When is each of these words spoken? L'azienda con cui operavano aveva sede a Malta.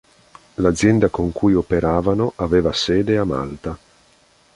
L'azienda 0.55 1.09
con 1.09 1.31
cui 1.31 1.53
operavano 1.53 2.33
aveva 2.37 2.73
sede 2.73 3.19
a 3.19 3.23
Malta. 3.23 3.77